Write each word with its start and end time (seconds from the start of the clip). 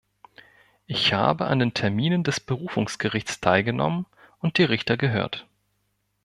Ich 0.87 1.13
habe 1.13 1.45
an 1.45 1.59
den 1.59 1.75
Terminen 1.75 2.23
des 2.23 2.39
Berufungsgerichts 2.39 3.39
teilgenommen 3.39 4.07
und 4.39 4.57
die 4.57 4.63
Richter 4.63 4.97
gehört. 4.97 5.45